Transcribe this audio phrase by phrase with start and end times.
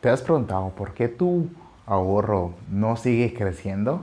[0.00, 1.50] ¿Te has preguntado por qué tu
[1.84, 4.02] ahorro no sigue creciendo?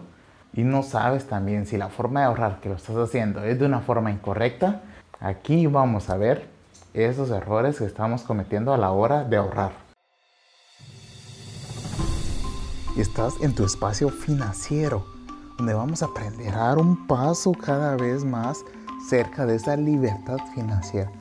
[0.54, 3.66] Y no sabes también si la forma de ahorrar que lo estás haciendo es de
[3.66, 4.84] una forma incorrecta.
[5.20, 6.50] Aquí vamos a ver
[6.94, 9.72] esos errores que estamos cometiendo a la hora de ahorrar.
[12.96, 15.04] Estás en tu espacio financiero,
[15.58, 18.64] donde vamos a aprender a dar un paso cada vez más
[19.10, 21.12] cerca de esa libertad financiera.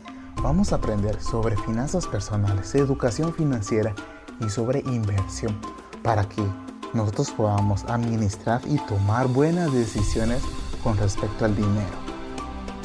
[0.42, 3.94] Vamos a aprender sobre finanzas personales, educación financiera
[4.40, 5.56] y sobre inversión
[6.02, 6.42] para que
[6.92, 10.42] nosotros podamos administrar y tomar buenas decisiones
[10.82, 12.06] con respecto al dinero.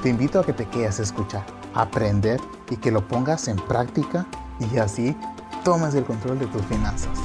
[0.02, 4.26] Te invito a que te quedes a escuchar, aprender y que lo pongas en práctica
[4.60, 5.16] y así
[5.64, 7.18] tomes el control de tus finanzas.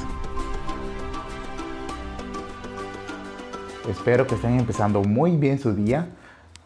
[3.89, 6.09] Espero que estén empezando muy bien su día.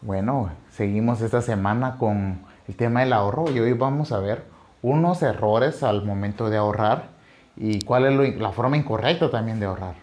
[0.02, 4.44] Bueno, seguimos esta semana con el tema del ahorro y hoy vamos a ver
[4.82, 7.10] unos errores al momento de ahorrar
[7.56, 9.94] y cuál es la forma incorrecta también de ahorrar.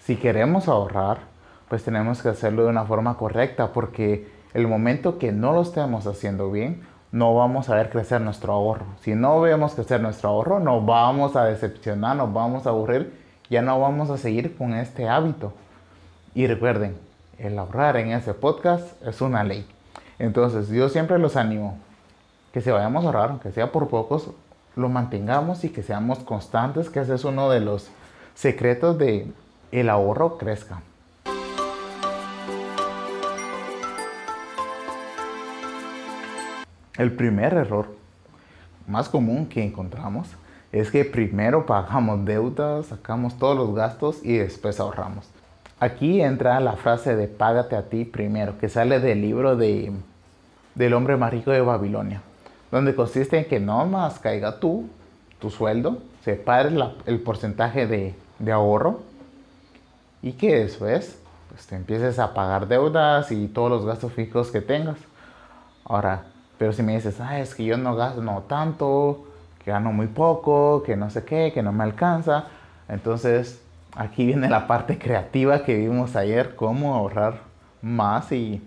[0.00, 1.18] Si queremos ahorrar,
[1.68, 6.06] pues tenemos que hacerlo de una forma correcta porque el momento que no lo estemos
[6.06, 6.82] haciendo bien,
[7.12, 8.86] no vamos a ver crecer nuestro ahorro.
[9.02, 13.12] Si no vemos crecer nuestro ahorro, nos vamos a decepcionar, nos vamos a aburrir,
[13.50, 15.52] ya no vamos a seguir con este hábito.
[16.34, 16.96] Y recuerden,
[17.38, 19.66] el ahorrar en ese podcast es una ley.
[20.18, 21.78] Entonces yo siempre los animo
[22.52, 24.30] que se vayamos a ahorrar, aunque sea por pocos,
[24.78, 27.90] lo mantengamos y que seamos constantes, que ese es uno de los
[28.34, 29.26] secretos de
[29.72, 30.80] el ahorro crezca.
[36.96, 37.88] El primer error
[38.86, 40.28] más común que encontramos
[40.70, 45.28] es que primero pagamos deudas, sacamos todos los gastos y después ahorramos.
[45.80, 49.92] Aquí entra la frase de págate a ti primero, que sale del libro de,
[50.76, 52.22] del hombre más rico de Babilonia
[52.70, 54.88] donde consiste en que no más caiga tú,
[55.38, 56.72] tu sueldo, separes
[57.06, 58.14] el porcentaje de,
[58.52, 59.00] ahorro
[60.22, 64.60] y que después pues, te empieces a pagar deudas y todos los gastos fijos que
[64.60, 64.98] tengas.
[65.84, 66.24] Ahora,
[66.58, 69.24] pero si me dices, ah, es que yo no gasto no tanto,
[69.64, 72.46] que gano muy poco, que no sé qué, que no me alcanza,
[72.88, 73.62] entonces
[73.94, 77.40] aquí viene la parte creativa que vimos ayer, cómo ahorrar
[77.80, 78.62] más y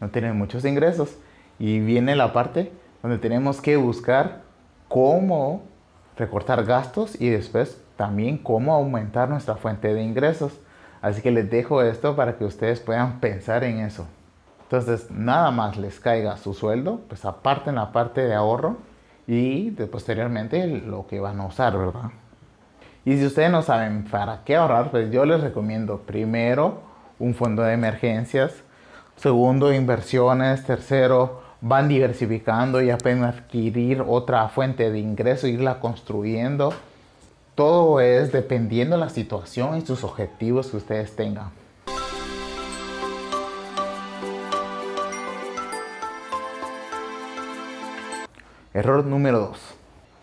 [0.00, 1.16] no tener muchos ingresos.
[1.58, 2.72] Y viene la parte
[3.04, 4.40] donde tenemos que buscar
[4.88, 5.62] cómo
[6.16, 10.58] recortar gastos y después también cómo aumentar nuestra fuente de ingresos.
[11.02, 14.06] Así que les dejo esto para que ustedes puedan pensar en eso.
[14.62, 18.78] Entonces, nada más les caiga su sueldo, pues aparten la parte de ahorro
[19.26, 22.10] y de posteriormente lo que van a usar, ¿verdad?
[23.04, 26.80] Y si ustedes no saben para qué ahorrar, pues yo les recomiendo primero
[27.18, 28.64] un fondo de emergencias,
[29.16, 36.74] segundo inversiones, tercero van diversificando y apenas adquirir otra fuente de ingreso, irla construyendo.
[37.54, 41.48] Todo es dependiendo de la situación y sus objetivos que ustedes tengan.
[48.74, 49.58] Error número 2.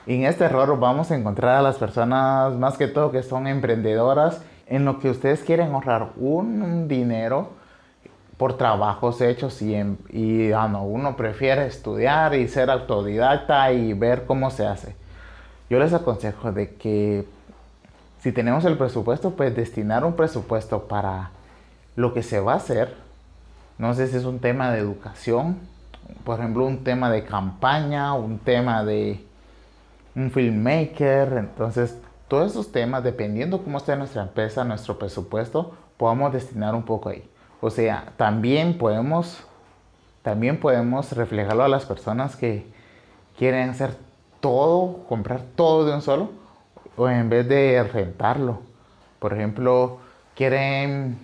[0.06, 4.44] En este error vamos a encontrar a las personas más que todo que son emprendedoras
[4.68, 7.61] en lo que ustedes quieren ahorrar un dinero
[8.42, 9.76] por trabajos hechos y,
[10.10, 14.96] y ah, uno prefiere estudiar y ser autodidacta y ver cómo se hace.
[15.70, 17.28] Yo les aconsejo de que
[18.20, 21.30] si tenemos el presupuesto, pues destinar un presupuesto para
[21.96, 22.96] lo que se va a hacer.
[23.78, 25.60] No sé si es un tema de educación,
[26.24, 29.24] por ejemplo, un tema de campaña, un tema de
[30.16, 31.34] un filmmaker.
[31.38, 31.96] Entonces,
[32.28, 37.24] todos esos temas, dependiendo cómo esté nuestra empresa, nuestro presupuesto, podamos destinar un poco ahí.
[37.62, 39.44] O sea, también podemos,
[40.24, 42.66] también podemos reflejarlo a las personas que
[43.38, 43.96] quieren hacer
[44.40, 46.32] todo, comprar todo de un solo,
[46.98, 48.62] o en vez de rentarlo.
[49.20, 50.00] Por ejemplo,
[50.36, 51.20] quieren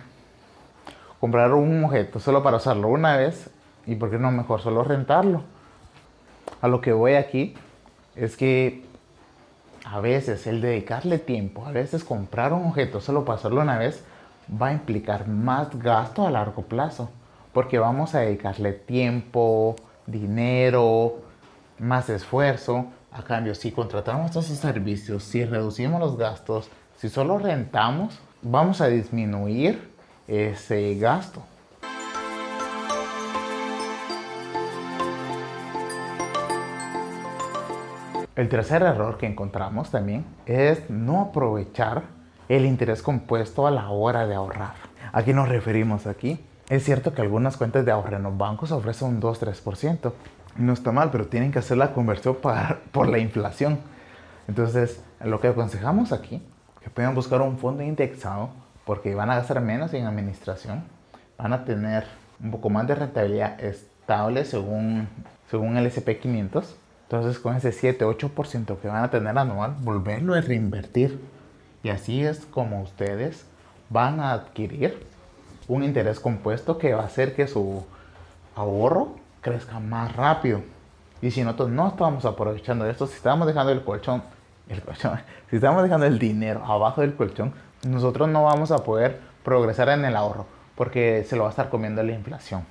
[1.19, 3.49] comprar un objeto solo para usarlo una vez,
[3.87, 5.41] y por qué no mejor solo rentarlo.
[6.61, 7.55] A lo que voy aquí
[8.15, 8.85] es que
[9.85, 14.03] a veces el dedicarle tiempo, a veces comprar un objeto solo para usarlo una vez,
[14.49, 17.09] va a implicar más gasto a largo plazo,
[17.53, 21.15] porque vamos a dedicarle tiempo, dinero,
[21.79, 22.87] más esfuerzo.
[23.11, 28.87] A cambio, si contratamos esos servicios, si reducimos los gastos, si solo rentamos, vamos a
[28.87, 29.91] disminuir
[30.27, 31.41] ese gasto.
[38.35, 42.03] El tercer error que encontramos también es no aprovechar
[42.49, 44.73] el interés compuesto a la hora de ahorrar.
[45.11, 46.39] ¿A qué nos referimos aquí?
[46.69, 50.11] Es cierto que algunas cuentas de ahorro en los bancos ofrecen un 2-3%.
[50.57, 52.37] No está mal, pero tienen que hacer la conversión
[52.91, 53.79] por la inflación.
[54.47, 56.41] Entonces, lo que aconsejamos aquí
[56.81, 58.49] que puedan buscar un fondo indexado
[58.85, 60.83] porque van a gastar menos en administración,
[61.37, 62.05] van a tener
[62.41, 65.09] un poco más de rentabilidad estable según,
[65.49, 66.63] según el SP500.
[67.03, 71.19] Entonces con ese 7-8% que van a tener anual, volverlo a reinvertir.
[71.87, 73.45] Y así es como ustedes
[73.89, 75.07] van a adquirir
[75.69, 77.85] un interés compuesto que va a hacer que su
[78.57, 80.59] ahorro crezca más rápido.
[81.21, 84.21] Y si nosotros no estamos aprovechando esto, si estamos dejando el colchón,
[84.67, 87.53] el colchón, si estamos dejando el dinero abajo del colchón,
[87.87, 90.45] nosotros no vamos a poder progresar en el ahorro
[90.75, 92.65] porque se lo va a estar comiendo la inflación.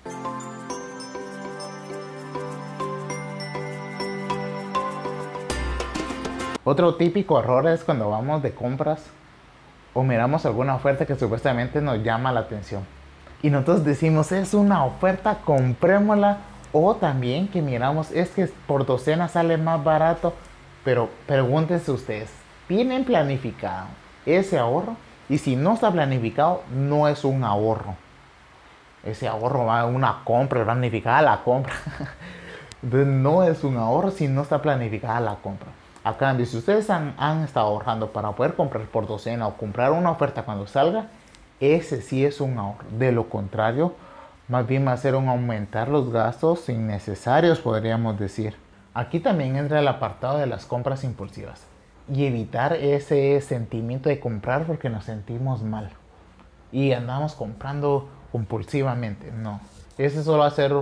[6.68, 9.00] Otro típico error es cuando vamos de compras
[9.94, 12.84] o miramos alguna oferta que supuestamente nos llama la atención.
[13.40, 16.38] Y nosotros decimos, es una oferta, comprémosla.
[16.72, 20.34] O también que miramos, es que por docena sale más barato.
[20.84, 22.32] Pero pregúntense ustedes,
[22.66, 23.86] ¿tienen planificado
[24.26, 24.96] ese ahorro?
[25.28, 27.94] Y si no está planificado, no es un ahorro.
[29.04, 31.74] Ese ahorro va a una compra, planificada la compra.
[32.82, 35.68] Entonces no es un ahorro si no está planificada la compra.
[36.06, 39.90] A cambio, si ustedes han, han, estado ahorrando para poder comprar por docena o comprar
[39.90, 41.08] una oferta cuando salga,
[41.58, 42.84] ese sí es un ahorro.
[42.96, 43.92] De lo contrario,
[44.46, 48.54] más bien va a ser un aumentar los gastos innecesarios, podríamos decir.
[48.94, 51.66] Aquí también entra el apartado de las compras impulsivas
[52.08, 55.90] y evitar ese sentimiento de comprar porque nos sentimos mal
[56.70, 59.32] y andamos comprando compulsivamente.
[59.32, 59.58] No,
[59.98, 60.72] ese solo va a ser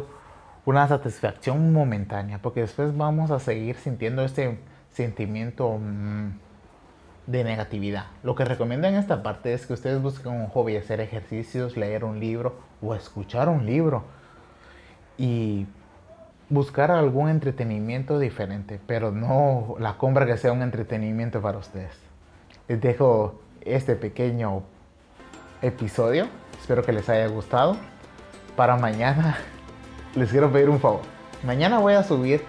[0.66, 4.58] una satisfacción momentánea porque después vamos a seguir sintiendo este
[4.94, 6.31] sentimiento mm,
[7.26, 8.06] de negatividad.
[8.23, 12.05] Lo que recomiendo en esta parte es que ustedes busquen un hobby, hacer ejercicios, leer
[12.05, 14.05] un libro o escuchar un libro
[15.19, 15.67] y
[16.49, 21.96] buscar algún entretenimiento diferente, pero no la compra que sea un entretenimiento para ustedes.
[22.69, 24.62] Les dejo este pequeño
[25.62, 26.29] episodio,
[26.61, 27.76] espero que les haya gustado.
[28.55, 29.38] Para mañana
[30.14, 31.00] les quiero pedir un favor.
[31.43, 32.43] Mañana voy a subir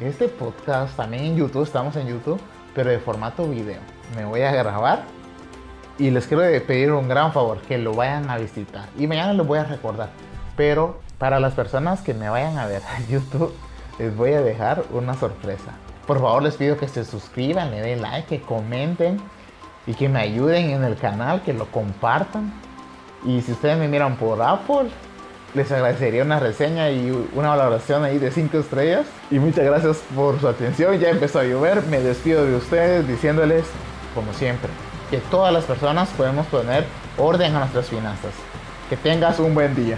[0.00, 2.40] este podcast también en YouTube, estamos en YouTube,
[2.74, 3.80] pero de formato video.
[4.16, 5.04] Me voy a grabar
[5.98, 8.88] y les quiero pedir un gran favor, que lo vayan a visitar.
[8.98, 10.10] Y mañana les voy a recordar,
[10.56, 13.54] pero para las personas que me vayan a ver a YouTube,
[13.98, 15.72] les voy a dejar una sorpresa.
[16.06, 19.18] Por favor, les pido que se suscriban, le den like, que comenten
[19.86, 22.52] y que me ayuden en el canal, que lo compartan.
[23.24, 24.90] Y si ustedes me miran por Apple,
[25.54, 29.06] les agradecería una reseña y una valoración ahí de 5 estrellas.
[29.30, 30.98] Y muchas gracias por su atención.
[30.98, 31.82] Ya empezó a llover.
[31.84, 33.64] Me despido de ustedes diciéndoles,
[34.14, 34.70] como siempre,
[35.10, 36.84] que todas las personas podemos poner
[37.16, 38.32] orden a nuestras finanzas.
[38.90, 39.96] Que tengas un buen día.